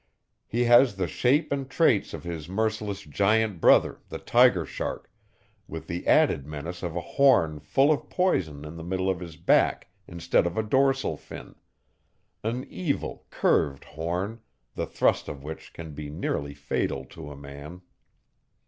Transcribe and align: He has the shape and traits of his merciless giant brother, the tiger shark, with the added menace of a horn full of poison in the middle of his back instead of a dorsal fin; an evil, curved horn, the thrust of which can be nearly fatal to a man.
He 0.47 0.63
has 0.63 0.95
the 0.95 1.05
shape 1.05 1.51
and 1.51 1.69
traits 1.69 2.11
of 2.11 2.23
his 2.23 2.49
merciless 2.49 3.01
giant 3.03 3.61
brother, 3.61 3.99
the 4.09 4.17
tiger 4.17 4.65
shark, 4.65 5.11
with 5.67 5.85
the 5.85 6.07
added 6.07 6.47
menace 6.47 6.81
of 6.81 6.95
a 6.95 7.01
horn 7.01 7.59
full 7.59 7.91
of 7.91 8.09
poison 8.09 8.65
in 8.65 8.77
the 8.77 8.83
middle 8.83 9.11
of 9.11 9.19
his 9.19 9.35
back 9.35 9.89
instead 10.07 10.47
of 10.47 10.57
a 10.57 10.63
dorsal 10.63 11.17
fin; 11.17 11.53
an 12.43 12.65
evil, 12.67 13.27
curved 13.29 13.83
horn, 13.83 14.39
the 14.73 14.87
thrust 14.87 15.27
of 15.27 15.43
which 15.43 15.71
can 15.71 15.93
be 15.93 16.09
nearly 16.09 16.55
fatal 16.55 17.05
to 17.05 17.29
a 17.29 17.37
man. 17.37 17.83